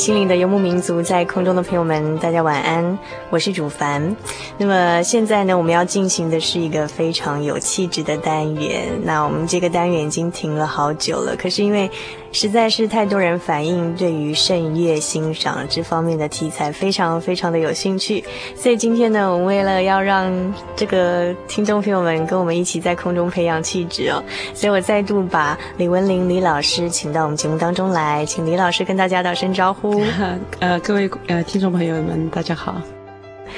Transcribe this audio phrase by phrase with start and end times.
[0.00, 2.98] 心灵的游牧民族，在空中的朋友们，大家晚安，
[3.28, 4.16] 我是主凡。
[4.56, 8.98] 那么现在呢，我们要进行的是一个非常有气质的单元。
[9.04, 11.90] 那我们这个单元已经停了好久了，可是因为
[12.32, 20.32] 实在是太多人反映对于圣乐欣赏这方面的题材非常非常的有兴趣，所以今天呢，我们为了要让
[20.76, 24.22] 这个听众朋友们跟我们一起在空中培养气质哦，
[24.54, 30.02] 所以我再度把李文玲李老师请到我们节目当中来，请李老师跟大家打声招呼。
[30.60, 32.80] 呃，各位呃听众朋友们，大家好。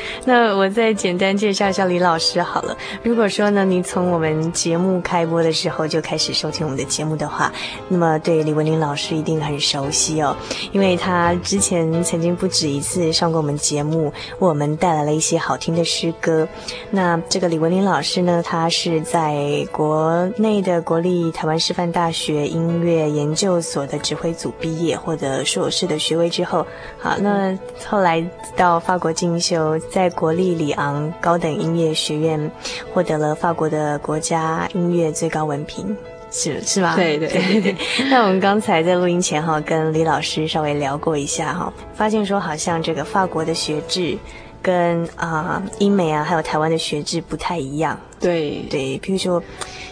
[0.25, 2.77] 那我再简单介绍一下李老师好了。
[3.03, 7.53] 如果说呢，你从我们节目开播的时候就开始收听我们的节目的话，
[7.89, 10.37] 那么对李文林老师一定很熟悉哦，
[10.73, 14.07] 因为他之前曾经不止一次上过我们节目，
[14.39, 16.47] 为我们带来了一些好听的诗歌。
[16.91, 26.67] 那这个李文林老师呢，他是在国内的国立台湾师范大学音乐研究所的指挥组毕业，获得硕士的学位之后，
[26.99, 28.25] 好，那后来
[28.57, 29.79] 到法国进修。
[29.91, 32.51] 在国立里昂高等音乐学院
[32.93, 35.97] 获得了法国的国家音乐最高文凭，
[36.31, 36.97] 是是吗？
[36.97, 37.77] 对对对对。
[38.11, 44.17] 那我们刚才在录音前哈，跟李老师稍微聊过一下哈，发现说好像这个法国的学制
[44.63, 47.99] 跟啊、呃、英美啊还有台湾的学制不太一样。
[48.19, 49.43] 对对，譬如说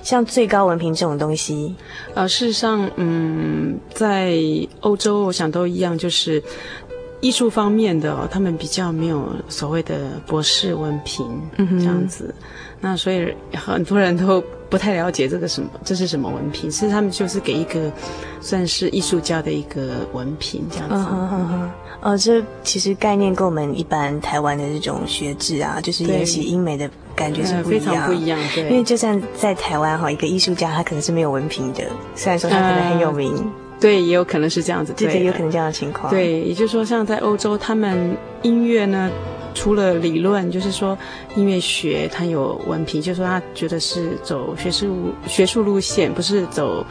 [0.03, 1.75] 像最高文凭这种东西，
[2.15, 4.35] 呃，事实上，嗯，在
[4.81, 6.43] 欧洲我想都一样，就是。
[7.21, 11.27] 艺术方面的哦，他们比较没有所谓的博士文凭
[11.57, 12.45] 这样子，嗯、
[12.81, 16.71] 那所以很多人都不太了解这个什么，这是什么文凭？
[16.71, 17.93] 其实他们就是给一个
[18.41, 20.95] 算是艺术家的一个文凭这样子。
[20.95, 21.71] 嗯哼嗯哼。
[22.03, 28.39] 哦，这其实概念跟我们一般台湾的这种学制啊，就是研习英美的感觉是不一样，非常不一样。
[28.55, 33.53] 对，因为就算在台湾哈，一个艺术家他可能是没有文凭的，虽然说他可能很有名。
[33.81, 36.13] 嗯对，也有可能是这样子，对，有可能这样的情况。
[36.13, 39.11] 对，也就是说，像在欧洲，他们音乐呢，
[39.55, 40.97] 除了理论，就是说
[41.37, 46.85] 音乐学，他有文凭，就是说他觉得是走学术学术路线，不是走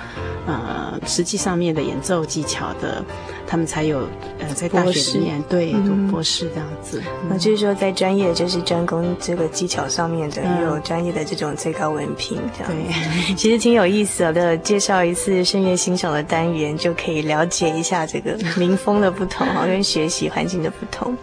[0.45, 3.03] 呃实际上面的演奏技巧的。
[3.51, 4.01] 他们才有
[4.37, 7.01] 呃，在大学里面对读博士这样子。
[7.27, 12.71] 那、嗯、就是说，在专业就是专攻这个技巧上面的，嗯、有专业的这种最高文凭这样。
[12.71, 14.55] 对，其实挺有意思的。
[14.57, 21.17] 介绍一次声乐欣赏的单元，就可以了解一下这个民风的不同， 跟学习环境的不同。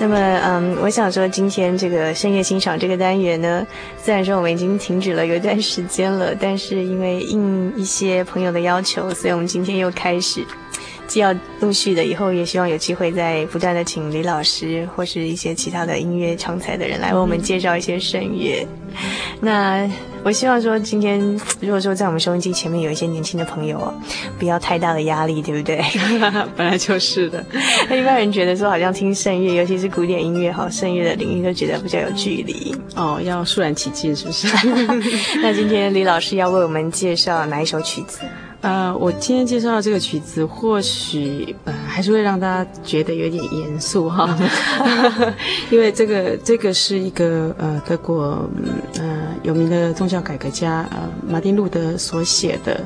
[0.00, 3.66] 那么，嗯，我想说，今天这个深夜欣赏这个单元呢，
[4.00, 10.44] 虽然说我们已经停止了有一段时间了，但是因为应一些朋友的要求，所以我们今天又开始。
[11.08, 18.64] 既要陆续的，以后也希望有机会再不断的请李老师或是一些其他的音乐长才的人来为我们介绍一些声乐。
[19.40, 19.88] 那
[20.22, 21.18] 我希望说，今天
[21.60, 23.92] 如果说在我们收音机前面有一些年轻的朋友，
[24.38, 25.82] 不要太大的压力，对不对？
[26.56, 27.42] 本来就是的。
[27.88, 32.74] 那一般人觉得说，好像听声乐，尤其是古典音乐，好声乐的领域，都觉得比较有距离。
[32.96, 34.48] 哦，要肃然起敬，是不是？
[35.40, 38.18] 那今天李老师要为我们介绍哪一首曲子？
[38.60, 44.36] 呃，我今天介绍的这个曲子，或许呃还是会让大家觉得有点严肃哈，
[45.70, 48.50] 因为这个这个是一个呃德国
[48.98, 52.80] 呃有名的宗教改革家呃马丁路德所写的，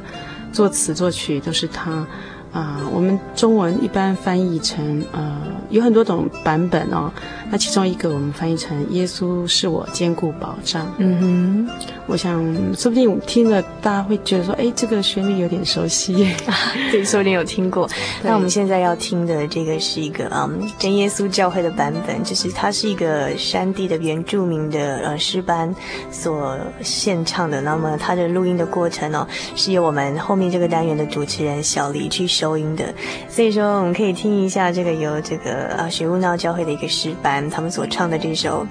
[0.52, 2.06] 作词作曲都是他。
[2.52, 5.40] 啊、呃，我们中文一般翻译成呃，
[5.72, 7.10] 有很多种版本哦。
[7.50, 10.86] 那其中一个我们翻译成“耶稣是我坚固保障”。
[10.98, 11.68] 嗯哼，
[12.06, 12.42] 我想
[12.74, 16.24] 说不定我们听了，大家会觉得说，哎，这个旋律有点熟悉。
[16.46, 16.54] 啊、
[16.90, 17.88] 对，说不定有听过。
[18.22, 25.74] 那我们现在要听的这个是一个嗯，真耶稣教会的版本，就是它是一个山地的原住民的呃诗班
[26.10, 27.60] 所献唱的。
[27.60, 29.22] 那么它的录音的过程呢、哦，
[29.54, 32.22] 是由我们后面这个单元的主持人小黎去。
[32.32, 32.94] 收音的，
[33.28, 38.66] 所以说我们可以听一下这个由这个啊雪悟闹教会的一个诗班他们所唱的这首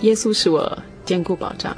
[0.02, 1.74] 《耶稣是我坚固保障》。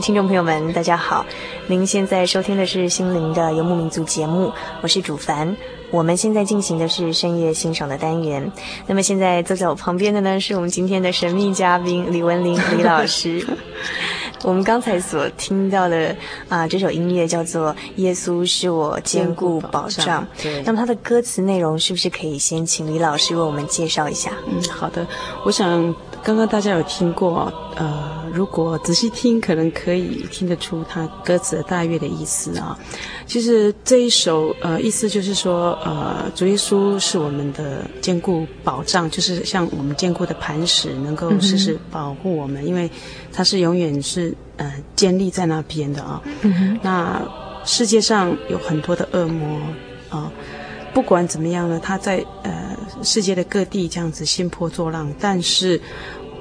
[0.00, 1.26] 位听众朋友们，大家好！
[1.66, 4.50] 您现在收听的是心灵的游牧民族节目，
[4.80, 5.54] 我是主凡。
[5.90, 8.50] 我们现在进行的是深夜欣赏的单元。
[8.86, 13.46] 那么现在坐在我旁边的呢，是我们今天的神秘嘉宾李文林李老师。
[14.42, 16.16] 我们刚才所听到的
[16.48, 20.26] 啊，这首音乐叫做《耶稣是我坚固保障》。
[20.42, 20.62] 对。
[20.62, 24.32] 那么它的歌词内容是不是可以先请李老师为我们介绍一下？
[24.46, 25.06] 嗯，好的。
[25.44, 28.19] 我想刚刚大家有听过，呃。
[28.32, 32.78] 如果仔细听，可能可以听得出他歌词的大约的意思啊。
[33.26, 42.90] 其实这一首呃，意思就是说，呃，主耶稣是我们的坚固保障，就是像我们坚固的磐石，能够时时保护我们，嗯、因为
[43.32, 46.22] 他是永远是呃坚立在那边的啊。
[46.42, 47.22] 嗯、那
[47.64, 49.60] 世界上有很多的恶魔
[50.08, 50.32] 啊，
[50.92, 55.80] 不管怎么样呢，他在呃世界的各地这样子兴波作浪，但是。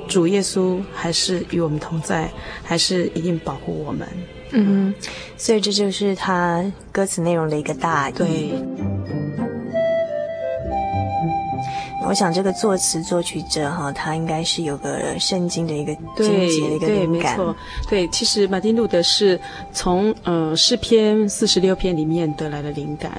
[0.09, 2.29] 主耶稣还是与我们同在，
[2.63, 4.07] 还是一定保护我们。
[4.51, 4.93] 嗯，
[5.37, 8.13] 所以这就是他歌词内容的一个大意。
[8.13, 8.51] 对，
[12.07, 17.37] 我想这个作词作曲者哈，他应该是有个圣经的一个经节的一个灵感。
[17.37, 17.55] 对，没错。
[17.87, 19.39] 对，其实马丁路德是
[19.71, 23.11] 从呃诗篇四十六篇里面得来的灵感。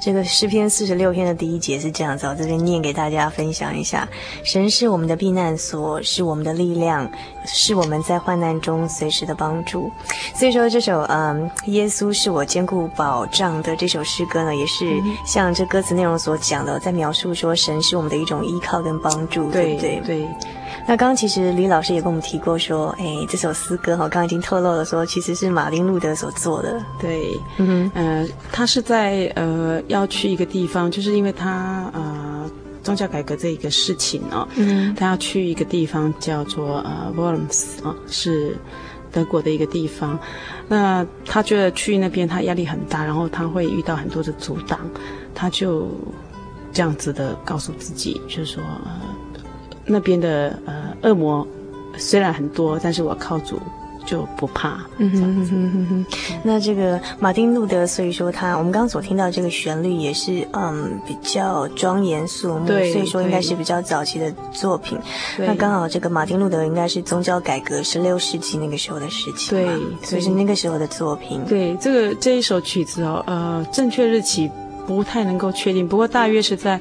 [0.00, 4.08] 这个诗篇四十六篇的第一节是这样子，我这边念给大家分享一下：
[4.44, 7.10] 神是我们的避难所，是我们的力量，
[7.44, 9.90] 是我们在患难中随时的帮助。
[10.34, 20.00] 所以说，这首嗯，耶稣是我坚固保障的这首诗歌呢，也是像这歌词内容所讲的，在描述说神是我们的一种依靠跟帮助，对不对？
[20.06, 20.28] 对。
[20.86, 26.82] 那刚刚其实李老师也跟我们提过说，哎，这首诗歌哈，刚刚已经透露了说，其实是马丁路德所做的。
[26.98, 32.50] 对，嗯哼，呃，他是在呃要去一个地方，就是因为他呃
[32.82, 38.56] 宗教改革这一个事情哦，嗯，他要去一个地方叫做呃 Worms 啊，是
[39.12, 40.18] 德国的一个地方。
[40.68, 44.80] 那他觉得去那边他压力很大，然后他会遇到很多的阻挡，
[45.34, 45.88] 他就
[46.72, 48.62] 这样子的告诉自己，就是说。
[48.62, 49.07] 呃
[49.88, 51.46] 那边的呃恶魔
[51.96, 53.58] 虽然很多，但是我靠主
[54.06, 54.80] 就不怕。
[54.98, 56.06] 嗯哼哼哼哼。
[56.42, 64.98] 那这个马丁路德，所以说他我们刚刚所听到这个旋律也是嗯比较庄严肃穆，对，所以说应该是比较早期的作品。
[65.36, 69.66] 那刚好这个马丁路德应该是宗教改革十六世纪那个时候的事情，对，
[70.02, 71.42] 所以是那个时候的作品。
[71.46, 74.50] 对，这个这一首曲子哦，呃，正确日期
[74.88, 76.80] 不太能够确定，不过大约是在。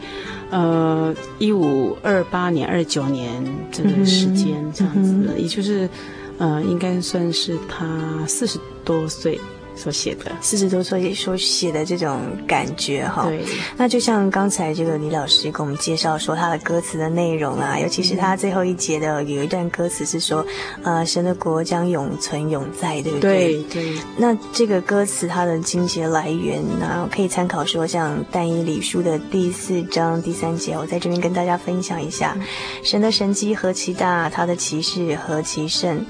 [0.49, 5.89] 呃，一五二八年、二九年这个时间这样子的，嗯、也就是，
[6.37, 9.37] 呃，应该算是他四十多岁。
[9.77, 13.39] 所写的四十多岁所写的这种感觉哈，对。
[13.77, 20.45] 那就像刚才这个李老师给我们介绍说他的歌词的内容啊，尤其是他最后一节的有一段歌词是说，
[20.83, 23.63] 呃，神的国将永存永在，对不对？
[23.63, 24.01] 对对。
[24.17, 32.35] 那这个歌词它的经节来源呢，可以参考说像但以理书的第四章第三节，我在这边跟大家分享一下，
[32.83, 36.05] 神的神迹何其大，他的奇事何其甚。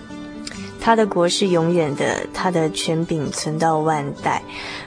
[0.80, 4.42] 他的国是永远的，他的权柄存到万代。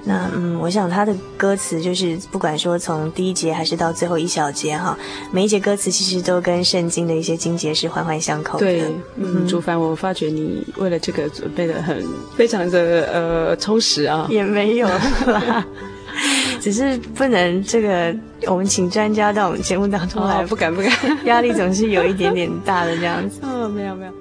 [0.05, 4.97] 那嗯，我想他的歌词就是不管说从第一节还是到最后一小节哈，
[5.31, 8.65] 每一节歌词其实都跟圣经的一些经节是环环相扣的。
[8.65, 8.85] 对，
[9.17, 12.03] 嗯，竹凡，我发觉你为了这个准备的很
[12.37, 14.89] 非常的呃充实啊，也没有
[15.27, 15.67] 啦，
[16.61, 18.15] 只是不能这个
[18.47, 20.91] 我们请专家到我们节目当中来，哦，不敢不敢，
[21.25, 23.41] 压力总是有一点点大的这样子。
[23.45, 24.13] 哦，没有没有。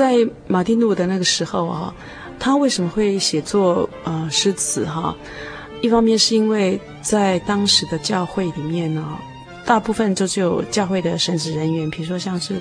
[0.00, 0.16] 在
[0.46, 1.94] 马丁路的那个时候啊，
[2.38, 5.14] 他为什么会写作呃诗词哈？
[5.82, 9.18] 一方面是因为在当时的教会里面呢，
[9.66, 12.54] 大部分就只有教会的神职人员，比如说像是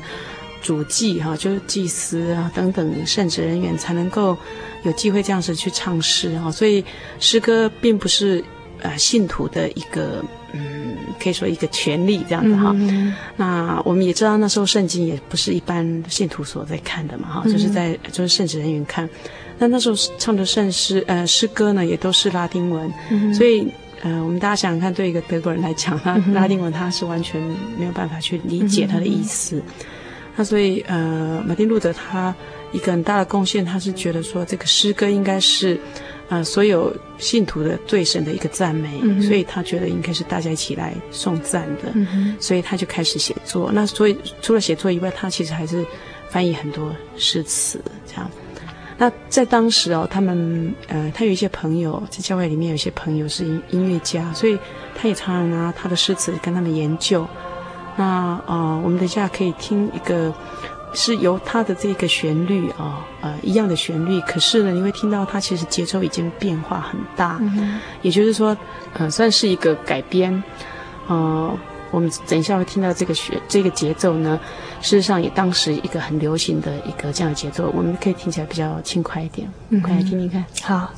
[0.62, 4.36] 主祭哈，就是祭司啊等等圣职人员才能够
[4.84, 6.84] 有机会这样子去唱诗哈，所以
[7.22, 8.43] 诗歌并不是
[8.81, 10.98] 呃信徒的一个嗯。
[11.19, 19.09] 可以说一个权利这样子哈，嗯、那我们也知道那时候圣经也不是一般信徒所在看的嘛哈，嗯、就是在就是圣职人员看，
[19.57, 23.67] 那那时候唱的圣诗呃诗歌呢也都是拉丁文，嗯、所以
[24.01, 27.41] 呃我们大家想想看，对一个德国人来讲，他 拉丁文他是完全
[27.77, 29.63] 没有办法去理解他的意思，嗯、
[30.38, 32.33] 那所以呃马丁路德他
[32.71, 35.77] 一个很大的贡献，他是觉得说这个诗歌应该是。
[36.29, 43.71] 啊、呃，所有信徒的对神的一个赞美，嗯、所以他觉得应该是大家一起来送赞的，嗯、所以他就开始写作。
[43.74, 45.83] 那所以除了写作以外，他其实还是
[46.29, 48.29] 翻译很多诗词这样。
[48.95, 54.55] 那在当时哦，他们呃，他有一些朋友在教会里面，有一些朋友是音音乐家，所以
[54.95, 57.27] 他也常常拿他的诗词跟他们研究。
[57.98, 60.31] 那啊、呃，我们等一下可以听一个。
[60.93, 68.55] 是由它的这个旋律啊，呃，一样的旋律，可是呢，你会听到它其实节奏已经变化很大，嗯、也就是说，
[68.93, 70.43] 呃，算是一个改编。
[71.08, 71.58] 呃，
[71.91, 74.39] 我们等一下会听到这个旋这个节奏呢，
[74.81, 80.91] 事实上也当时一个很流行的一个这样的节奏，我们可以听起来比较轻快一点，嗯，快来听听看，好。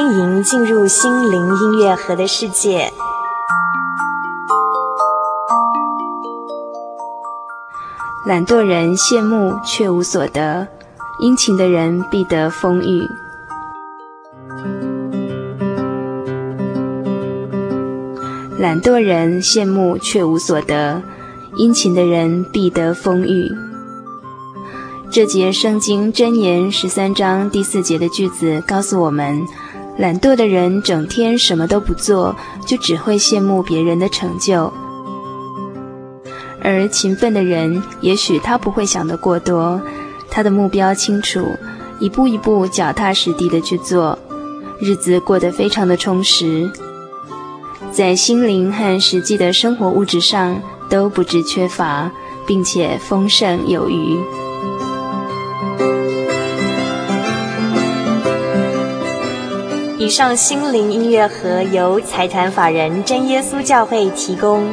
[0.00, 2.92] 欢迎进入心灵音乐盒的世界。
[8.24, 10.68] 懒惰人羡慕却无所得，
[11.18, 13.08] 殷勤的人必得丰裕。
[18.56, 21.02] 懒惰人羡慕却无所得，
[21.56, 23.50] 殷勤的人必得丰裕。
[25.10, 29.44] 这节圣经箴言十三章第四节的句子告诉我们：
[29.98, 34.70] 懒惰的人整天什么都不做，就只会羡慕别人的成就；
[36.62, 39.80] 而勤奋的人，也许他不会想得过多，
[40.30, 41.44] 他的目标清楚，
[41.98, 44.16] 一步一步脚踏实地的去做，
[44.78, 46.70] 日子过得非常的充实，
[47.90, 52.08] 在心灵和实际的生活物质上都不致缺乏，
[52.46, 54.16] 并且丰盛有余。
[60.08, 64.64] 上心灵音乐盒由财团法人真耶稣教会提供。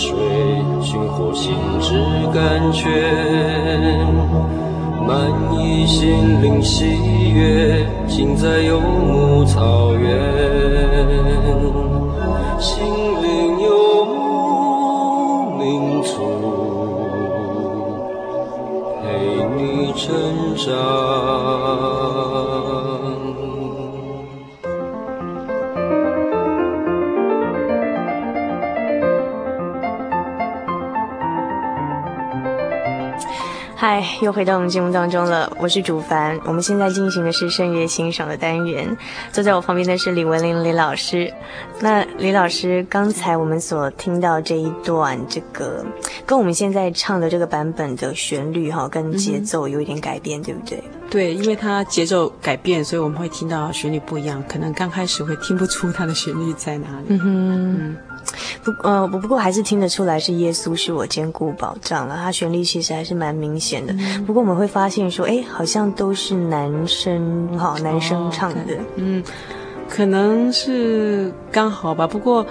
[0.00, 0.14] 水
[0.80, 1.52] 寻获心
[34.20, 35.50] 又回到我们节目当中了。
[35.60, 38.96] 我是主凡，我们现在进行的是圣乐欣赏的单元。
[39.30, 41.32] 坐在我旁边的是李文林李老师。
[41.80, 45.86] 那李老师，刚才我们所听到这一段，这个
[46.26, 50.82] 跟我们现在唱的这个版本的旋律哈，跟节奏有一点改变，对不对？
[51.10, 54.42] 对，因为它节奏改变，所以我们会听到旋律不一样。
[54.48, 57.06] 可能刚开始会听不出它的旋律在哪里。
[57.08, 57.76] 嗯哼。
[57.80, 57.96] 嗯
[58.62, 62.14] 不，呃，不不过还是听得出来是耶稣是我坚固保障了。
[62.16, 63.94] 它旋律其实还是蛮明显的。
[63.94, 68.74] 嗯、不过我们会发现说，哎，好像都是男生，哈，男生唱的。
[68.74, 69.24] 哦嗯，
[69.88, 72.06] 可能是刚好吧。
[72.06, 72.46] 不过，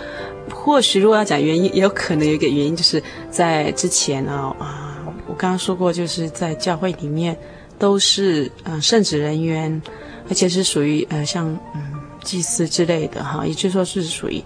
[0.51, 7.37] 或许如果要讲原因，也有可能有一个原因，就是在之前啊啊，我刚刚说过，就是在教会里面
[7.79, 9.81] 都是嗯、呃、圣职人员，
[10.29, 14.43] 而且是属于呃像嗯祭司之类的哈，也就是说是属于。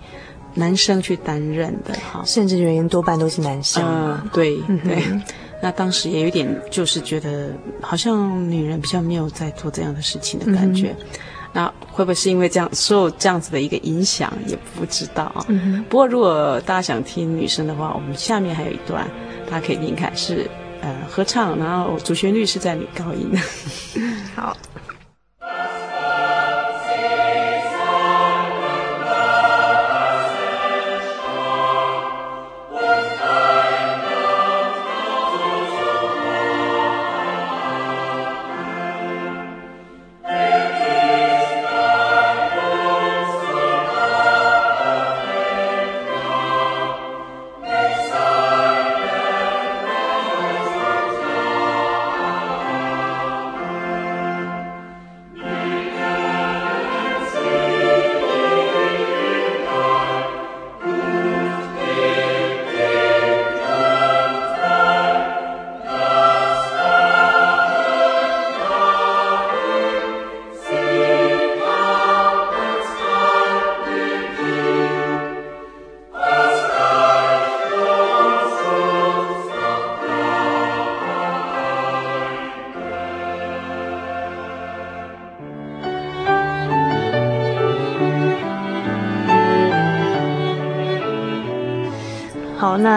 [0.54, 3.82] 男生去担任的哈，甚至人员多半都是男生。
[3.86, 5.02] 嗯，对对。
[5.62, 10.94] 那当时也有点就是觉得，好像女人比较没有在做这样的事情的感觉。
[11.00, 11.06] 嗯、
[11.54, 15.34] 那会不会是因为这样受这样子的一个影响，也不知道。
[15.48, 15.82] 嗯。
[15.89, 19.10] 不过如果大家想听女生的话，我们下面还有一段，
[19.50, 23.32] 大家可以听看，是呃合唱，然后主旋律是在女高音。
[24.36, 24.56] 好。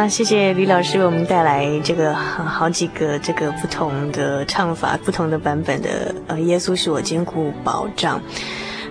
[0.04, 8.20] 那谢谢李老师为我们带来这个好几个这个不同的唱法、不同的版本的呃，耶稣是我坚固保障。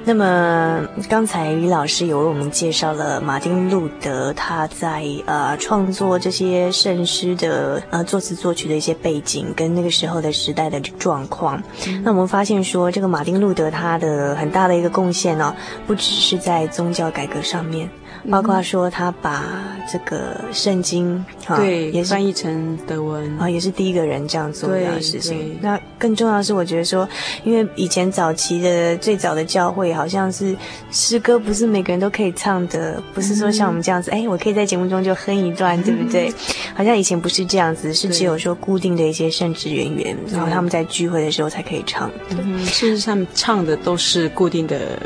[0.06, 11.62] 那么刚才李老师有为我们介绍了马丁路德他在呃创作这些圣诗的呃作词作曲的一些背景跟那个时候的时代的状况。
[12.04, 17.88] 那我们发现说，这个马丁路德他的很大的一个贡献呢，不只是在宗教改革上面。
[18.32, 19.44] 包括说他把
[19.92, 25.58] 这个圣经哈，对，也翻译成德文啊，也是第一个人这样做的事情。
[25.62, 27.08] 那更重要的是，我觉得说，
[27.44, 30.56] 因为以前早期的最早的教会，好像是
[30.92, 36.34] 诗歌不是每个人都可以唱的，不是说像我们这样子，哎，我可以在节目中就哼一段，对不对？
[36.74, 42.10] 好像以前不是这样子，是只有说固定的一些圣职人员，然后他们在聚会的时候才可以唱。
[42.30, 45.00] 嗯，事实上唱的都是固定的。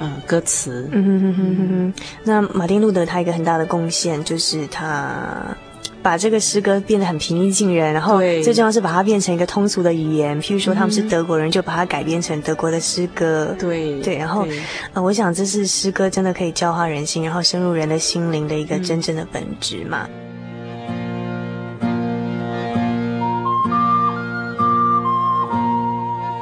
[0.00, 0.88] 嗯，歌词。
[0.92, 1.94] 嗯哼哼哼哼。
[2.24, 5.56] 那马丁路德他一个很大的贡献就是他
[6.02, 10.40] 把这个诗歌变得很平易近人，然后最重要是把它变成一个通俗的语言。
[10.40, 13.54] 譬如说他们是德国人，就把它改编成德国的诗歌。
[13.58, 14.46] 对对，然后
[14.94, 20.08] 呃，我想这是诗歌真的可以教化人心，然后深入人的心灵的一个真正的本质嘛。
[20.08, 20.29] 嗯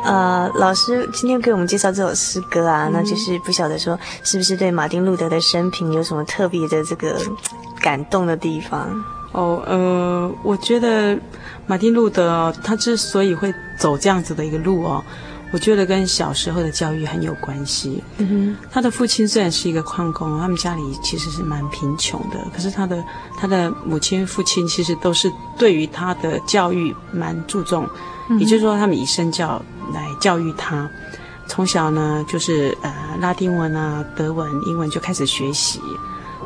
[0.09, 7.21] 呃，老师今天给我们介绍这首诗歌啊，嗯、那就是不晓得说是不是对马丁路德的生平有什么特别的这个
[7.81, 8.89] 感动的地方？
[9.33, 11.19] 哦，呃，我觉得
[11.67, 15.05] 马丁路德哦，他之所以会走这样子的一个路哦，
[15.53, 18.03] 我觉得跟小时候的教育很有关系。
[18.17, 23.05] 嗯哼，他的父亲虽然是一个矿工，他们家里其实是蛮贫穷的，可是他的
[23.37, 27.91] 他的母亲、父亲其实都是对于他的教育蛮注重，嗯、
[28.39, 29.63] 也就是说，他们以身教。
[29.95, 30.87] 来教育他，
[31.47, 35.81] 从小呢就是呃拉丁文啊、德文、英文就开始学习。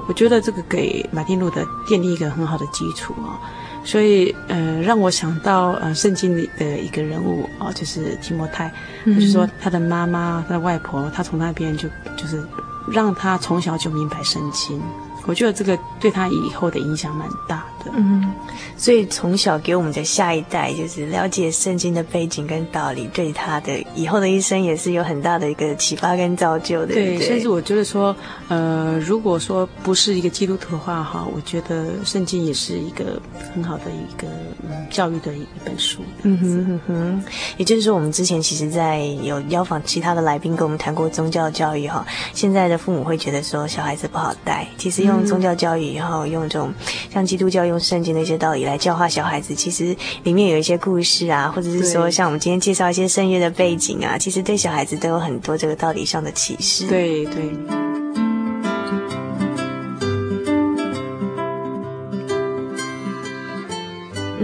[0.06, 3.34] 我觉得这个给马丁路德奠定一个很好的基础啊，
[3.82, 8.72] 所以呃让我想到呃圣经里的一个人物哦，就是提摩太，
[9.04, 12.40] 他、就是说他的妈妈、他的外婆，他从那边就就是
[12.86, 14.80] 让他从小就明白圣经。
[15.26, 17.90] 我觉得这个对他以后的影响蛮大的。
[17.94, 18.32] 嗯，
[18.76, 26.94] 所以从小给我们的下一代，就是了解圣经的背景跟道理，对他的以后的一生也是有很大的一个启发跟造就的。
[26.94, 28.14] 对，甚至我觉得说，
[28.48, 33.20] 呃，如果说不是一个基督徒的话，哈，我觉得圣经也是一个
[33.52, 34.28] 很好的一个
[34.62, 36.00] 嗯教育的一本书。
[36.22, 37.24] 嗯哼哼哼，
[37.56, 45.32] 也就是说，我们之前其实在有邀访其他的来宾跟我们谈过宗教教育哈，现在的父母会觉得说小孩子不好带，其实用。
[45.32, 46.70] 宗教教育，然后用这种
[47.10, 56.86] 像基督教用圣经的一些道理来教化小孩子，其实里面有一些故事啊，或者是说像我们今天介绍一些圣乐的背景啊，其实对小孩子都有很多这个道理上的启示。
[56.86, 57.91] 对对。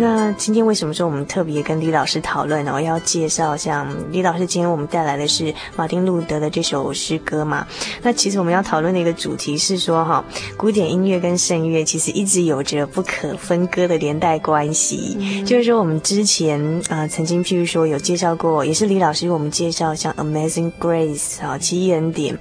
[0.01, 2.73] 那今天为什么说我们特别跟李老师讨论呢？
[2.73, 7.67] 我要介绍像李老师今天我们带来的是马丁路德的这首诗歌嘛？
[8.03, 10.25] 那其实我们要讨论的一个主题是说哈，
[10.57, 15.17] 古典音乐跟圣乐其实一直有着不可分割的连带关系。
[15.19, 22.35] 嗯、就是说我们之前啊、呃、曾经譬如说有介绍过，也是李老师为我们介绍像 Amazing Grace 啊奇异恩典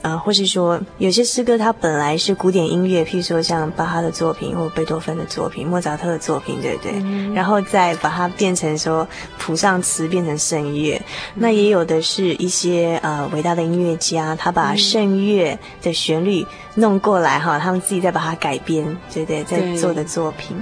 [0.00, 7.01] 啊、呃，或是说有些诗歌它本来是古典音乐，譬如说像巴哈的作品或贝多芬的作品、莫扎特的作品，对不对？
[7.34, 9.06] 然后再把它变成说
[9.38, 11.00] 谱上词变成圣乐，
[11.34, 20.56] 那也有的是一些呃伟大的音乐家，他把圣乐的旋律弄过来哈，他们自己再把它改编，对对，在做的作品。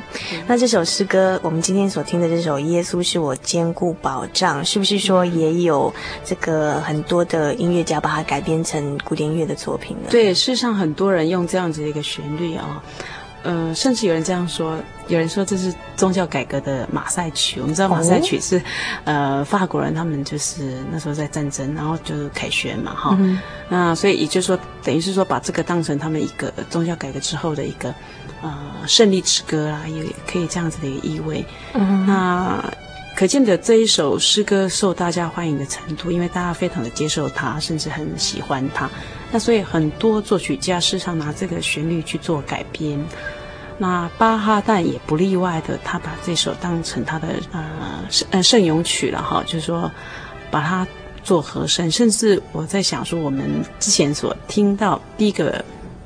[0.46, 5.92] 那这首诗歌，我们今天所听的这首《耶稣是我坚固保障》，是不是说也有
[6.24, 10.09] 这个很多的音乐家把它改编成古典音乐的作品呢？
[10.11, 12.83] 对，事实上很多人用这样子的一个旋律啊。
[13.42, 14.76] 呃，甚至有人这样说，
[15.09, 17.61] 有人说这是宗教改革的马赛曲。
[17.61, 18.62] 我们知道马赛曲是，哦、
[19.05, 23.16] 呃，法国人他们就是那时候在战争，然后就是凯旋嘛，哈。
[23.18, 27.94] 嗯、那所以也就是说，等于是说把这个当成他们一个宗教改革之后的一个
[28.42, 28.53] 呃
[28.87, 31.44] 胜利之歌啦，也可以这样子的一个意味。
[31.74, 32.62] 嗯，那。
[33.20, 38.88] 可见的这一首诗歌受大家欢迎的程度，因为大家非常的接受它，甚至很喜欢它。
[39.30, 42.98] 那所以很多作曲家时常拿这个旋律去做改编。
[43.76, 49.92] 那巴哈但也不例外的，他把这首当成他的呃圣呃圣咏曲了哈，就是说
[50.50, 50.88] 把它
[51.22, 51.90] 做和声。
[51.90, 55.62] 甚至我在想说，我们之前所听到第一个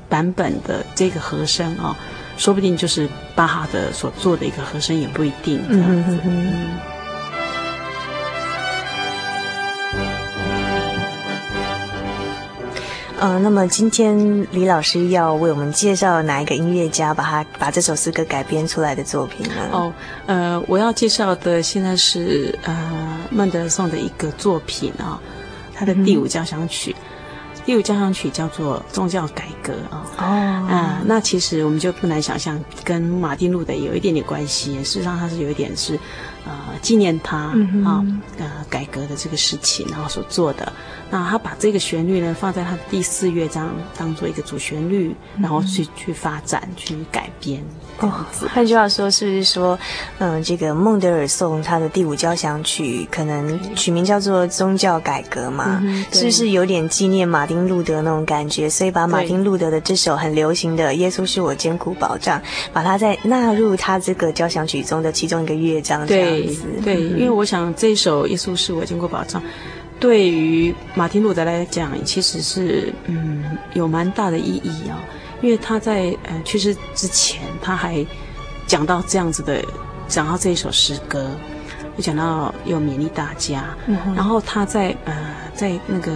[0.09, 1.95] 版本的这个和声啊，
[2.35, 6.19] 说不定就是巴哈的所做的一个和声，也不一定这样子。
[6.25, 6.77] 嗯
[13.25, 19.67] 呃，那么今天李老师要为我们介绍哪一个音乐家把他把这首诗歌改编出来的作品呢？
[19.71, 19.91] 哦，
[20.27, 25.19] 呃，我要介绍的现在是呃孟德尔颂的一个作品啊，
[25.73, 26.95] 他的第五交响曲。
[26.99, 30.05] 嗯、第五交响曲叫做宗教改革啊。
[30.17, 30.23] 哦，
[30.69, 34.75] 啊，那其实我们就不难想象，跟马丁路德有一点点关系。
[34.83, 35.99] 事实上，他是有一点是，
[36.45, 38.05] 呃，纪念他、嗯、啊，
[38.37, 40.71] 呃，改革的这个事情，然后所做的。
[41.15, 47.63] 那他把这个旋律呢放在他的第四乐章当做一个主旋律，然后去去发展、去改编。
[47.99, 48.11] 哦，
[48.53, 49.79] 换句话说，是不是说，
[50.17, 55.79] 嗯、呃，这个孟德尔颂他的第五交响曲可能取名叫做宗教改革嘛？
[55.81, 58.69] 嗯、是不是有点纪念马丁路德那种感觉？
[58.69, 62.37] 所以把马丁路德的这首很流行的《耶稣是我坚固保障》，
[62.73, 66.63] 把它再纳入他这个交响曲中的其中一个乐章这样子。
[66.83, 69.41] 对，对，因为我想这首《耶稣是我坚固保障》。
[70.05, 75.01] 对于马丁路德来讲，其实是嗯有蛮大的意义啊、哦，
[75.41, 78.05] 因为他在呃去世之前，他还
[78.67, 79.65] 讲到这样子的，
[80.07, 81.31] 讲到这一首诗歌，
[81.97, 83.75] 就讲到要勉励大家。
[83.87, 86.11] 嗯、然后他在呃在那个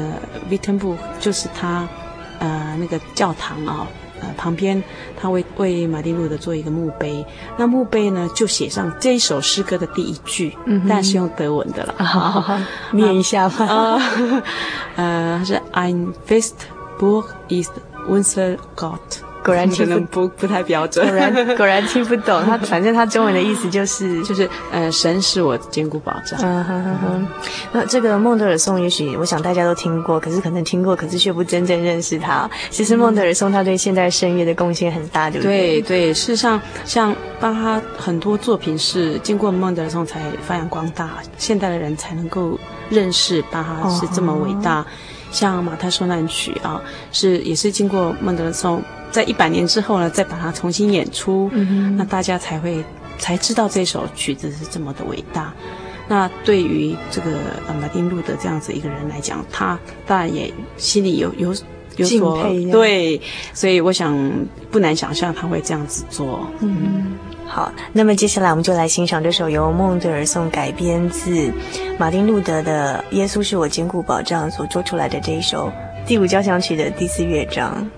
[0.51, 1.89] Wittenberg，就是他
[2.37, 3.87] 呃那个教堂啊、哦。
[4.21, 4.81] 呃，旁边
[5.19, 7.25] 他为为马丁路德做一个墓碑，
[7.57, 12.59] 那墓碑呢就写上这一首诗歌的第一句，嗯，但是用德文的了，好 好好，
[12.91, 13.65] 念一下吧。
[14.95, 16.53] 呃，呃是 Ein fest
[16.99, 17.71] Burg ist
[18.07, 19.28] unser Gott。
[19.43, 22.43] 果然可能不不太标准，果然果然听不懂。
[22.45, 26.39] 他反正他中文的意思就是就是呃，神是我坚固保障。
[26.41, 27.27] 嗯哼哼哼。
[27.71, 32.49] 那这个孟德尔颂，也许我想大家都听过，可是可能听过，可是却不真正认识他。
[32.69, 35.81] 其实孟德尔颂他对现代声乐的贡献很大，对不对？
[35.81, 44.79] 对对，事实上像巴哈很多作品是经过孟德尔颂才发扬光大，现代的人才能够认识巴哈是这么伟大。
[44.79, 44.85] 哦、
[45.31, 48.81] 像马太受难曲啊，是也是经过孟德尔颂。
[49.11, 52.83] 在一百年之后呢，再把它重新演出，嗯、那大家才会
[53.17, 55.51] 才知道这首曲子是这么的伟大。
[56.07, 61.55] 那对于这个呃马丁路德这样子一个人来讲，他当然也心里有有
[61.97, 63.19] 有所对，
[63.51, 64.15] 所以我想
[64.69, 66.47] 不难想象他会这样子做。
[66.59, 67.17] 嗯，
[67.51, 71.51] 好，那么接下来我们就来欣赏这首由孟德尔颂改编自
[71.97, 75.71] 马丁路德的《耶稣是我坚固保障》所作出来的这一首
[76.05, 77.89] 第五交响曲的第四乐章。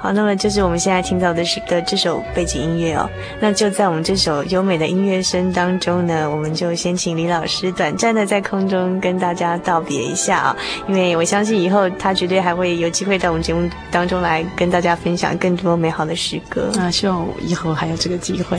[0.00, 3.08] 好，那么就是我们现在听到的是的这首背景音乐哦。
[3.38, 16.70] 那就在我们这首优美的音乐声当中呢，我们就先请李老师短暂的在空中跟大家道别一下啊、哦，因为我相信以后他绝对还会有机会到我们节目当中来跟大家分享更多美好的诗歌。
[16.74, 18.58] 那希望以后还有这个机会。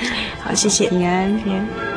[0.44, 1.91] 好，谢谢，平安，平安。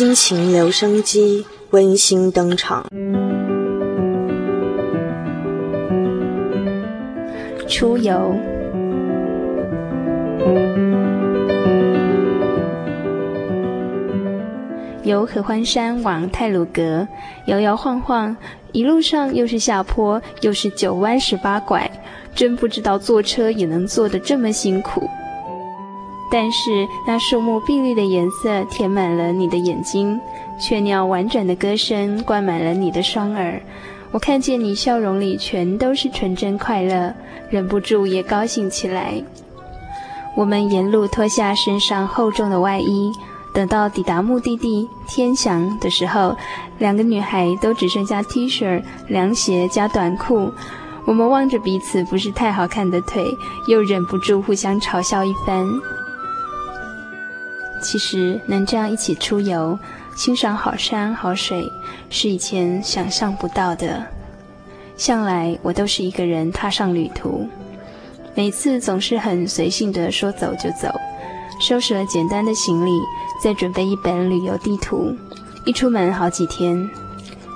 [0.00, 2.86] 心情留声机温馨登场。
[7.68, 8.34] 出游。
[15.02, 17.06] 由合欢山往太鲁阁，
[17.44, 18.34] 摇摇晃晃，
[18.72, 21.90] 一路上又是下坡，又是九弯十八拐，
[22.34, 25.06] 真不知道坐车也能坐得这么辛苦。
[26.30, 30.20] 但是那树木碧绿的颜色填满了你的眼睛，
[30.60, 33.60] 雀鸟婉转的歌声灌满了你的双耳，
[34.12, 37.12] 我看见你笑容里全都是纯真快乐，
[37.50, 39.22] 忍不住也高兴起来。
[40.36, 43.12] 我们沿路脱下身上厚重的外衣。
[43.52, 46.36] 等到抵达目的地天祥的时候，
[46.78, 50.52] 两个女孩都只剩下 T 恤、凉鞋加短裤。
[51.04, 53.24] 我们望着彼此不是太好看的腿，
[53.66, 55.68] 又忍不住互相嘲笑一番。
[57.80, 59.78] 其实能这样一起出游，
[60.16, 61.64] 欣赏好山好水，
[62.08, 64.04] 是以前想象不到的。
[64.96, 67.48] 向来我都是一个人踏上旅途，
[68.34, 70.88] 每次总是很随性的说走就走，
[71.60, 72.90] 收拾了简单的行李。
[73.42, 75.16] 再准备一本旅游地图，
[75.64, 76.90] 一出门好几天，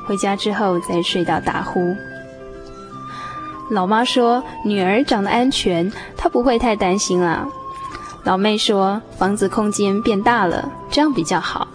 [0.06, 1.94] 回家之后再睡到打呼。
[3.70, 7.46] 老妈说女儿长得安全，她不会太担心啦。
[8.24, 11.68] 老妹说房子空间变大了，这样比较好。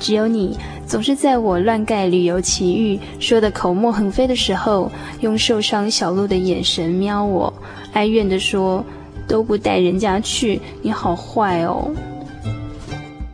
[0.00, 7.52] 只有你总是在我乱盖旅游奇遇，说得口沫横飞的时候，用受伤小鹿的眼神瞄我，
[7.92, 8.84] 哀怨地说
[9.28, 11.88] 都不带人家去，你好坏哦。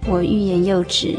[0.06, 1.16] 我欲言又止，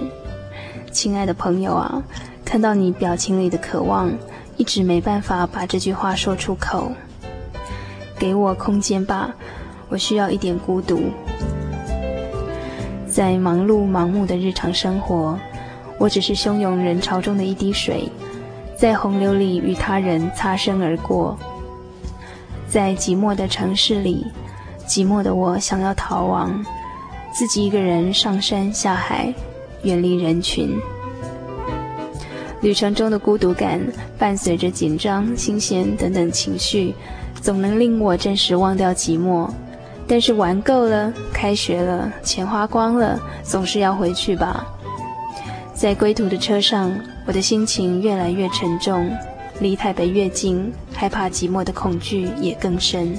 [0.91, 2.03] 亲爱的朋友啊，
[2.45, 4.11] 看到你表情里的渴望，
[4.55, 6.91] 一直没办法把这句话说出口。
[8.19, 9.33] 给我空间吧，
[9.89, 11.01] 我需要一点孤独。
[13.07, 15.39] 在忙碌盲目的日常生活，
[15.97, 18.07] 我只是汹涌人潮中的一滴水，
[18.77, 21.37] 在洪流里与他人擦身而过。
[22.67, 24.25] 在寂寞的城市里，
[24.85, 26.63] 寂寞的我想要逃亡。
[27.33, 29.33] 自己一个人上山下海，
[29.83, 30.77] 远离人群。
[32.61, 33.79] 旅程中的孤独感，
[34.17, 36.93] 伴随着紧张、新鲜等等情绪，
[37.39, 39.49] 总能令我暂时忘掉寂寞。
[40.07, 44.65] 但是玩够了，开学了，钱花光了，总是要回去吧。
[45.73, 46.91] 在归途的车上，
[47.25, 49.11] 我的心情越来越沉重，
[49.59, 53.15] 离台北越近，害怕寂寞的恐惧也更深。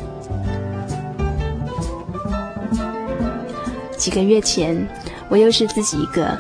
[3.97, 4.89] 几个月前，
[5.29, 6.37] 我又是自己一个，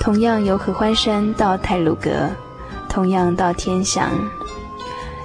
[0.00, 2.28] 同样由合欢山到太鲁阁，
[2.88, 4.10] 同样到天祥。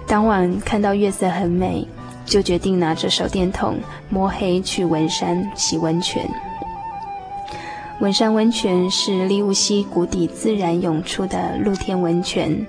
[0.06, 1.86] 当晚看到月色很美，
[2.28, 6.30] 就决定拿着手电筒摸黑去文山洗温泉。
[8.00, 12.64] 文山温泉是立雾溪谷底自然涌出的露天温泉，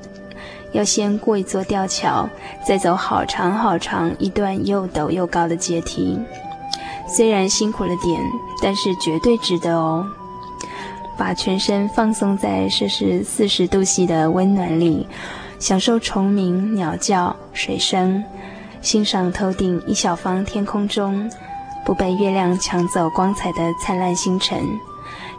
[0.73, 2.27] 要先过一座吊桥，
[2.67, 6.19] 再走好长好长一段又陡又高的阶梯。
[7.07, 8.19] 虽然辛苦了点，
[8.63, 10.07] 但是绝对值得哦！
[11.17, 15.07] 把全身放松在摄氏四十度 C 的温暖里，
[15.59, 18.23] 享受虫鸣、鸟叫、水声，
[18.81, 21.31] 欣赏头顶一小方天空中
[21.85, 24.63] 不被月亮抢走光彩的灿烂星辰，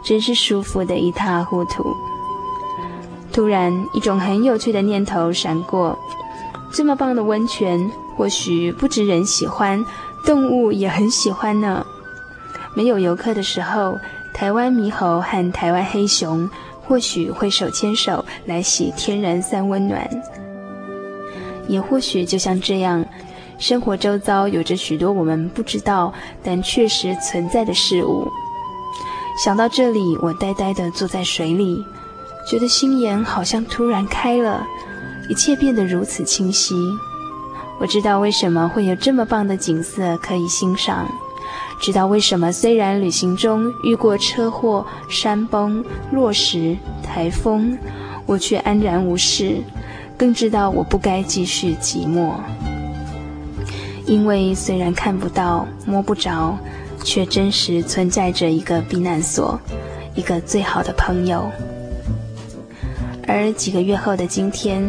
[0.04, 1.94] 真是舒服的一塌糊涂。
[3.32, 5.98] 突然，一种很有趣的念头闪过：
[6.72, 9.84] 这么棒的温泉，或许不止人喜欢。
[10.26, 11.86] 动物也很喜欢呢。
[12.76, 13.98] 没有游客的时候，
[14.34, 16.48] 台湾猕猴和台湾黑熊
[16.86, 20.06] 或许会手牵手来洗天然三温暖，
[21.68, 23.02] 也或许就像这样，
[23.60, 28.26] 生活周遭有着许多我们不知道但确实存在的事物。
[29.44, 31.84] 想到这里，我呆呆地坐在水里，
[32.50, 34.66] 觉得心眼好像突然开了，
[35.28, 36.74] 一切变得如此清晰。
[37.78, 41.06] 我知道为什么会有这么棒的景色可以欣赏，
[41.80, 47.78] 知道为什么虽然旅行中遇过车祸、山崩、落石、台风，
[48.24, 49.62] 我却安然无事，
[50.16, 52.32] 更知道我不该继续寂寞。
[54.10, 56.58] 因为虽然看不到、摸不着，
[57.04, 59.56] 却真实存在着一个避难所，
[60.16, 61.48] 一个最好的朋友。
[63.28, 64.82] 而几个月后的今天，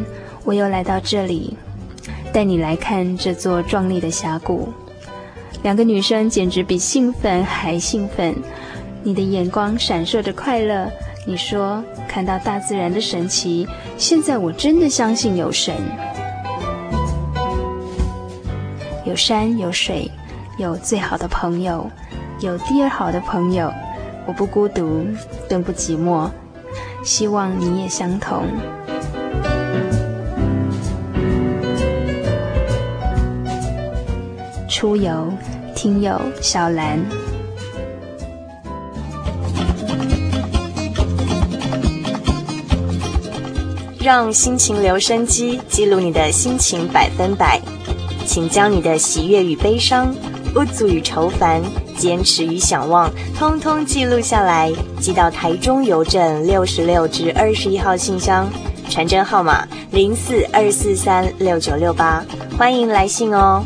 [0.43, 1.55] 我又来到这里。
[2.34, 4.69] 带你来看这座壮丽的峡谷，
[5.61, 8.34] 两个女生简直比兴奋还兴奋。
[9.03, 10.89] 你的眼光闪烁着快乐，
[11.28, 13.67] 你说看到大自然的神奇。
[13.99, 15.76] 现在我真的相信有神，
[19.12, 20.09] 有山有水，
[20.57, 21.86] 有最好的朋友，
[22.39, 23.70] 有第二好的朋友。
[24.26, 25.05] 我不孤独，
[25.49, 26.30] 更不寂寞。
[27.03, 28.45] 希望你也相同。
[34.70, 35.30] 出游，
[35.76, 36.97] 听友小兰。
[43.99, 47.59] 让心情留声机，记录你的心情百分百。
[48.32, 50.15] 请将你的喜悦与悲伤、
[50.53, 51.61] 不足与愁烦、
[51.97, 54.71] 坚持与想望，通通记录下来，
[55.01, 58.49] 寄到台中邮政六十六至二十一号信箱，
[58.89, 62.23] 传真号码零四二四三六九六八，
[62.57, 63.65] 欢迎来信哦。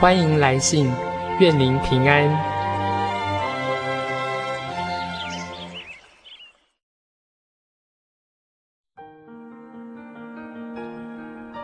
[0.00, 0.88] 欢迎来信，
[1.40, 2.22] 愿您平安。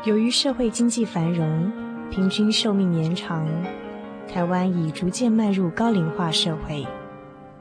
[0.04, 1.70] 由于社会经济繁荣，
[2.10, 3.46] 平均寿命延长，
[4.26, 6.84] 台湾已逐渐迈入高龄化社会。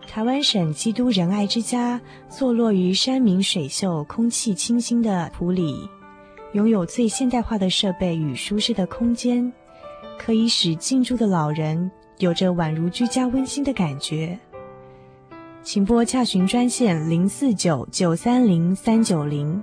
[0.07, 5.87] 台湾省基督仁爱之家坐落于山明水秀、空气清新的埔里，
[6.53, 9.53] 拥有最现代化的设备与舒适的空间。
[10.25, 14.39] 可以使进驻的老人有着宛如居家温馨的感觉。
[15.61, 19.61] 请拨洽询专线零四九九三零三九零。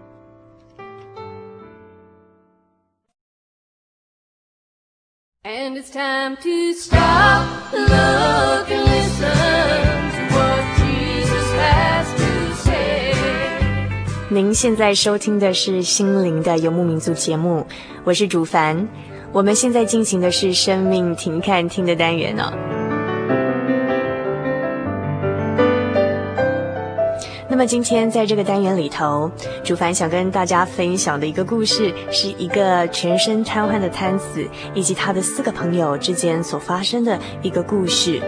[14.29, 17.67] 您现在收听的是心灵的游牧民族节目，
[18.05, 18.87] 我是主凡。
[19.33, 22.53] 我们现在进行的是生命停看听的单元呢、哦。
[27.49, 29.31] 那么今天在这个单元里头，
[29.63, 38.21] 主凡想跟大家分享的一个故事，是一个全身瘫痪的瘫子以及他的四个朋友之间所发生的一个故事。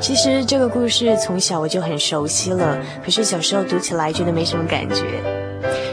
[0.00, 5.43] 其实这个故事从小我就很熟悉了，可是小时候读起来觉得没什么感觉。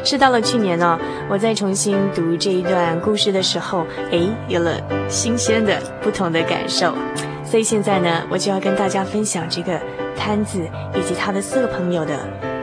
[0.03, 0.99] 是到了去年呢、
[1.29, 6.93] 我在重新读这一段故事的时候，诶，有了新鲜的、不同的感受。
[7.45, 9.79] 所以现在呢，我就要跟大家分享这个
[10.17, 10.59] 摊子
[10.95, 12.17] 以及他的四个朋友的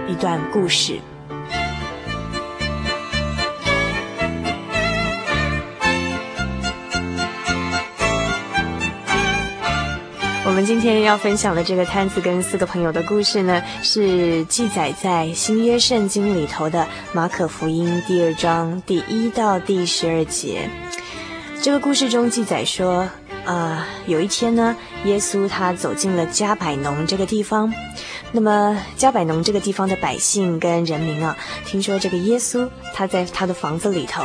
[0.08, 0.98] 一段故事。
[10.58, 20.68] 我们今天要分享的这个摊子跟四个朋友的故事呢，是记载在新约圣经里头的马可福音第二章第一到第十二节。
[21.62, 23.08] 这个故事中记载说，
[23.44, 27.72] 呃，有一天呢，耶稣他走进了迦百农这个地方。
[28.32, 34.24] 那么迦百农这个地方的百姓跟人民啊，听说这个耶稣他在他的房子里头。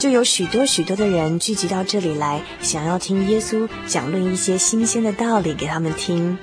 [0.00, 6.38] 就有许多许多的人聚集到这里来，想要听耶稣讲论一些新鲜的道理给他们听。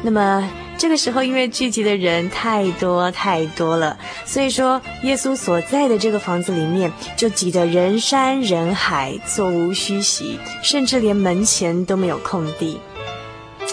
[0.00, 12.80] 那么这个时候，因为聚集的人太多太多了，所以说耶稣所在的这个房子里面就挤得人山人海，座无虚席，甚至连门前都没有空地。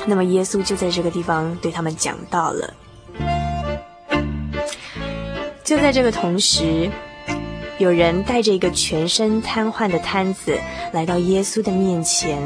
[0.06, 2.74] 那么耶稣就在这个地方对他们讲道了。
[5.64, 6.92] 就在这个同时。
[7.80, 10.58] 有人带着一个全身瘫痪的瘫子
[10.92, 12.40] 来到耶稣的面前。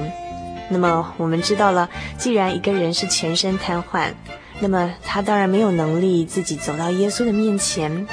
[0.70, 4.12] 那么我们知道了，既然一个人是全身瘫痪，
[4.60, 8.08] 那么他当然没有能力自己走到耶稣的面前。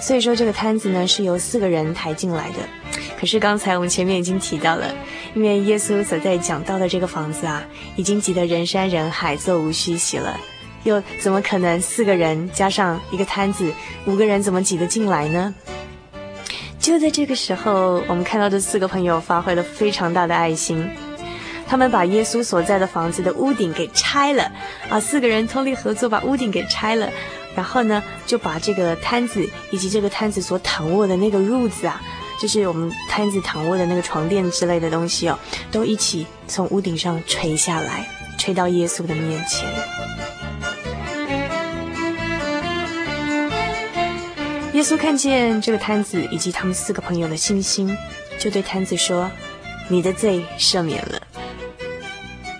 [0.00, 2.56] 所以说，这个瘫子呢是由四个人抬进来的。
[3.18, 4.94] 可是刚才我们前面已经提到了，
[5.34, 7.64] 因为耶稣所在讲道的这个房子啊，
[7.96, 10.38] 已经挤得人山人海，座无虚席了，
[10.84, 13.72] 又怎么可能四个人加上一个瘫子，
[14.06, 15.54] 五个人怎么挤得进来呢？
[16.88, 20.90] 就在这个时候，我们看到这四个朋友发挥了非常大的爱心，
[21.66, 24.50] 他们把耶稣所在的房子的屋顶给拆了，
[24.88, 27.10] 啊，四个人通力合作把屋顶给拆了，
[27.54, 32.00] 然后呢，就把这个摊子以及这个摊子所躺卧的那个褥子啊，
[32.40, 35.38] 就是我们摊子躺卧的那个床垫之类的东西哦，
[35.70, 38.08] 都一起从屋顶上垂下来，
[38.38, 39.68] 垂到耶稣的面前。
[44.78, 47.98] 耶稣看见这个摊子以及他们四个朋友的信心，
[48.38, 49.28] 就对摊子说
[49.90, 51.20] ：“你的罪赦免了。”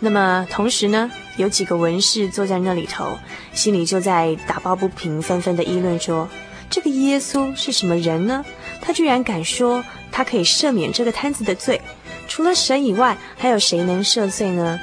[0.02, 3.16] 那么同时呢，有几个文士坐在那里头，
[3.52, 6.28] 心里就在打抱不平，纷纷的议论说
[6.68, 8.44] ：“这个耶稣是什么人呢？
[8.82, 11.80] 他居然敢说他可以赦免这个摊子的罪？
[12.26, 14.80] 除了神以外，还有谁能赦罪呢？”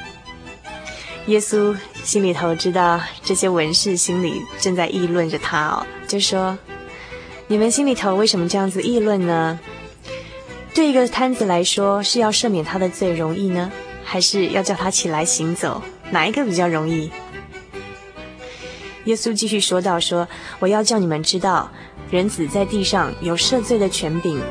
[1.28, 6.58] 耶稣心里头知道这些文士心里正在议论着他哦，就说
[7.48, 9.60] ：“你们心里头为什么这样子议论呢？
[10.74, 13.72] 对一个瘫子来说，是要赦免他的罪容易呢，
[14.04, 15.82] 还是要叫他起来行走？
[16.10, 17.12] 哪一个比较容易？”
[19.06, 20.28] 耶稣继续说道：“说
[20.60, 21.70] 我要叫你们知道，
[22.10, 24.42] 人子在地上有赦罪的权柄。”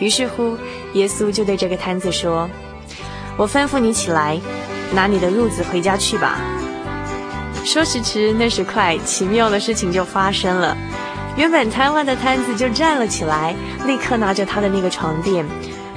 [0.00, 0.56] 于是乎，
[0.94, 2.48] 耶稣就对这个瘫子说
[3.36, 4.40] ：“我吩咐你起来。”
[4.92, 6.38] 拿你的褥子回家去吧。
[7.64, 10.76] 说时迟，那时快，奇妙的事情就发生了。
[11.36, 13.54] 原本瘫痪的摊子就站了起来，
[13.86, 15.44] 立刻拿着他的那个床垫，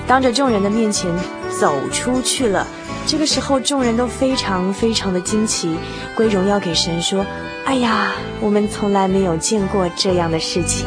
[0.07, 1.11] 当着众人的面前
[1.59, 2.65] 走出去了。
[3.05, 5.77] 这个时候，众人都非常非常的惊奇，
[6.15, 7.25] 归荣耀给神，说
[7.65, 8.11] ：“哎呀，
[8.41, 10.85] 我们从来没有见过这样的事情。”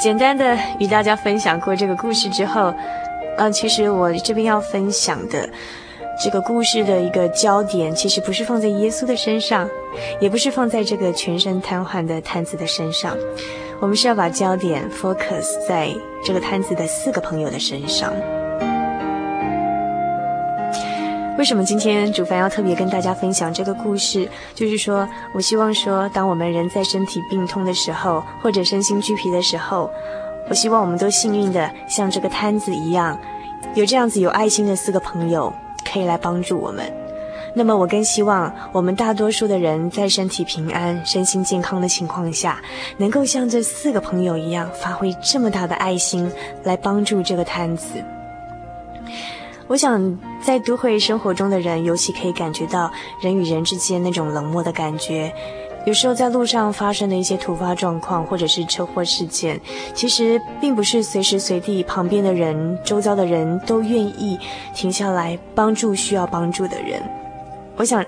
[0.00, 2.72] 简单的与大家分享过这个故事之后，
[3.36, 5.46] 嗯，其实我这边要分享的
[6.24, 9.68] 这个故事的一个焦点，其实不是放在耶稣的身上，
[10.18, 13.14] 也不是放在这个全身瘫痪的瘫子的身上，
[13.78, 15.90] 我们是要把焦点 focus 在
[16.24, 18.10] 这个瘫子的四个朋友的身上。
[21.40, 24.28] 为什么今天主凡要特别跟大家分享这个故事？
[24.54, 29.90] 就是说我希望说，当我们人在身体病痛的时候，或者身心俱疲的时候，
[30.50, 33.18] 我希望我们都幸运的像这个摊子一样，
[33.74, 35.50] 有这样子有爱心的四个朋友
[35.90, 36.84] 可以来帮助我们。
[37.54, 42.60] 那么我更希望我们大多数的人在身体平安、身心健康的情况下，
[42.98, 46.30] 能够像这四个朋友一样，发挥这么大的爱心
[46.64, 47.94] 来帮助这个摊子。
[49.70, 52.90] 我想，在都会生活中的人，尤其可以感觉到
[53.20, 55.32] 人与人之间那种冷漠的感觉。
[55.86, 59.60] 有时候在路上发生的一些突发状况，或者是车祸事件，
[59.94, 64.36] 其实并不是随时随地旁边的人、周遭的人都愿意
[64.74, 67.00] 停下来帮助需要帮助的人。
[67.76, 68.04] 我想，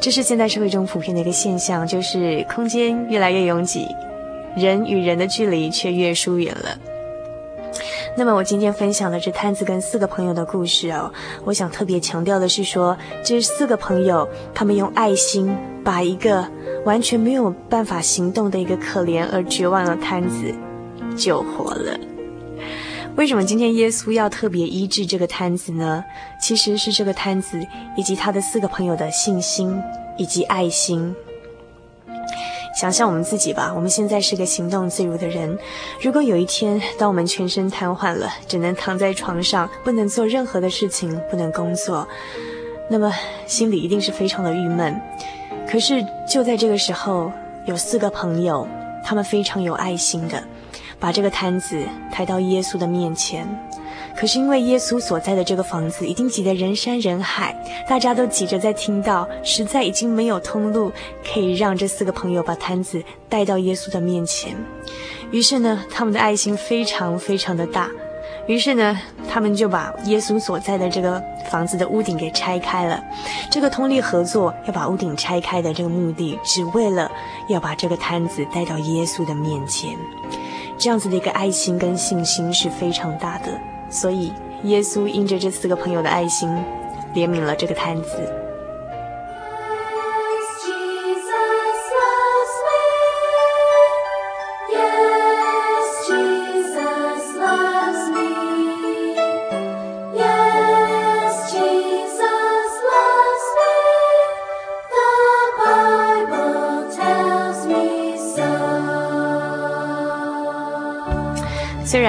[0.00, 3.86] 这是现代社会中普遍的一个现象，就是空间越来越拥挤，
[4.56, 6.93] 人与人的距离却越疏远了。
[8.16, 11.12] 那么我今天分享的这摊子跟四个朋友的故事哦，
[11.44, 15.52] 我想特别强调的是说，这四个朋友他们用爱心
[15.82, 16.46] 把一个
[16.84, 20.54] 完全没有办法行动的一个可怜而绝望的摊子
[21.16, 21.98] 救活了。
[23.16, 26.04] 为什么今天耶稣要特别医治这个摊子呢？
[26.40, 27.58] 其实是这个摊子
[27.96, 29.80] 以及他的四个朋友的信心
[30.16, 31.14] 以及爱心。
[32.74, 35.56] 想象我们自己吧，我们现在是个行动自如的人。
[36.00, 42.06] 如果有一天，当我们全身瘫痪了，只能躺在床上，不能做任何的事情，不能工作，
[42.90, 43.12] 那么
[43.46, 45.00] 心里一定是非常的郁闷。
[45.70, 47.30] 可是就在这个时候，
[47.64, 48.66] 有四个朋友，
[49.04, 50.42] 他们非常有爱心的，
[50.98, 53.46] 把这个摊子抬到耶稣的面前。
[54.16, 57.54] 可是因为耶稣所在的这个房子已经挤得人山人海，
[57.88, 60.92] 大家都挤着在听到，实在已经没有通路
[61.24, 64.56] 可以让这四个朋友把摊子带到耶稣的面前。
[65.30, 67.90] 于是呢，他们的爱心非常非常的大。
[68.46, 73.02] 于是呢，他们就把耶稣所在的这个房子的屋顶给拆开了。
[73.50, 77.10] 这个通力合作要把屋顶拆开的这个目的，只为了
[77.48, 79.96] 要把这个摊子带到耶稣的面前。
[80.76, 83.58] 这样子的一个爱心跟信心是非常大的。
[83.90, 84.32] 所以，
[84.64, 86.48] 耶稣因着这四个朋友的爱心，
[87.14, 88.43] 怜悯了这个摊子。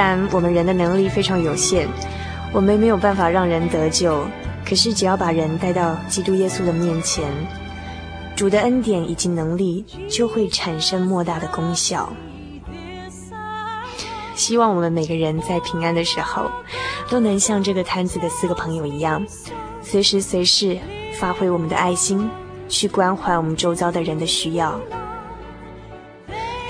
[0.05, 1.87] 然我们人的能力非常有限，
[2.53, 4.23] 我们没有办法让人得救，
[4.63, 7.25] 可是只要把人带到基督耶稣的面前，
[8.35, 12.07] 主的恩典以及能力就会产生莫大的功效。
[14.35, 16.51] 希望我们每个人在平安的时候，
[17.09, 19.25] 都能像这个摊子的四个朋友一样，
[19.81, 20.77] 随时随事
[21.19, 22.29] 发挥我们的爱心，
[22.69, 24.79] 去关怀我们周遭的人的需要。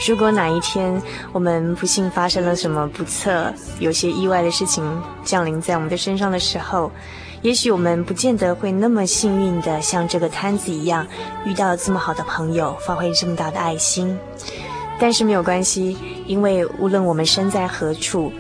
[0.08, 4.84] 如果哪一天我们不幸发生了什么不测、有些意外的事情
[5.24, 6.92] 降临在我们的身上的时候，
[7.42, 11.08] 也许我们不见得会那么幸运的像这个摊子一样，
[11.46, 14.18] 遇到这么好的朋友，发挥这么大的爱心。
[15.00, 18.32] 但是没有关系，因为无论我们身在何处，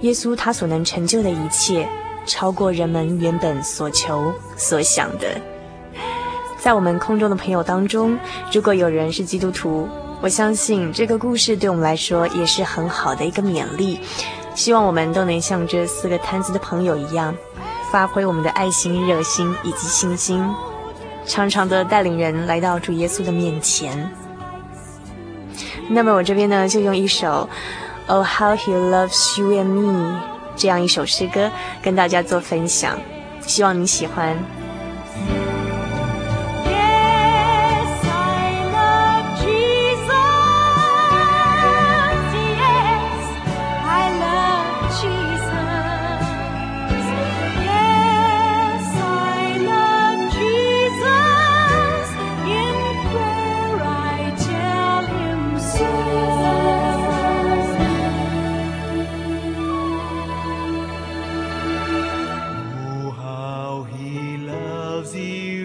[0.00, 1.88] 耶稣他所能成就的一切，
[2.26, 5.28] 超过人们原本所求所想的。
[6.58, 8.18] 在我们空中的朋友当中，
[8.52, 9.88] 如果有人是基督徒，
[10.22, 13.98] 我相信这个故事对我们来说也是很好的一个勉励。
[14.54, 17.34] 希望我们都能像这四个摊子的朋友一样，
[17.90, 20.40] 发挥我们的爱心、热心以及信心，
[21.26, 24.08] 常常的带领人来到主耶稣的面前。
[25.88, 27.48] 那么我这边呢，就用一首
[28.12, 30.12] 《Oh How He Loves You and Me》
[30.54, 31.50] 这样一首诗歌
[31.82, 32.96] 跟大家做分享，
[33.44, 34.61] 希望你喜欢。
[65.02, 65.61] loves you.